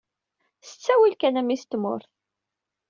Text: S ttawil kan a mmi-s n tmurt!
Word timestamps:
S 0.67 0.69
ttawil 0.73 1.15
kan 1.17 1.39
a 1.41 1.43
mmi-s 1.43 1.63
n 1.65 1.69
tmurt! 1.71 2.09